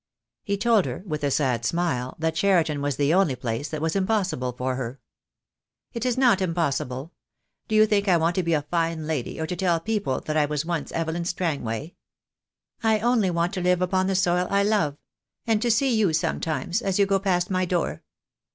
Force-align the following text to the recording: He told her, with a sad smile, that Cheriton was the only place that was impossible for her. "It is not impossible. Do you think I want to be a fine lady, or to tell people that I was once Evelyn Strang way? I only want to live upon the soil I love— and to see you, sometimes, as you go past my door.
He 0.43 0.57
told 0.57 0.85
her, 0.85 1.03
with 1.05 1.23
a 1.23 1.29
sad 1.29 1.63
smile, 1.63 2.15
that 2.17 2.33
Cheriton 2.33 2.81
was 2.81 2.95
the 2.95 3.13
only 3.13 3.35
place 3.35 3.69
that 3.69 3.83
was 3.83 3.95
impossible 3.95 4.51
for 4.51 4.73
her. 4.73 4.99
"It 5.93 6.07
is 6.07 6.17
not 6.17 6.41
impossible. 6.41 7.13
Do 7.67 7.75
you 7.75 7.85
think 7.85 8.07
I 8.07 8.17
want 8.17 8.33
to 8.37 8.41
be 8.41 8.53
a 8.55 8.63
fine 8.63 9.05
lady, 9.05 9.39
or 9.39 9.45
to 9.45 9.55
tell 9.55 9.79
people 9.79 10.19
that 10.21 10.35
I 10.35 10.47
was 10.47 10.65
once 10.65 10.91
Evelyn 10.93 11.25
Strang 11.25 11.61
way? 11.61 11.93
I 12.81 12.97
only 12.99 13.29
want 13.29 13.53
to 13.53 13.61
live 13.61 13.79
upon 13.83 14.07
the 14.07 14.15
soil 14.15 14.47
I 14.49 14.63
love— 14.63 14.97
and 15.45 15.61
to 15.61 15.69
see 15.69 15.95
you, 15.95 16.13
sometimes, 16.13 16.81
as 16.81 16.97
you 16.97 17.05
go 17.05 17.19
past 17.19 17.51
my 17.51 17.65
door. 17.65 18.01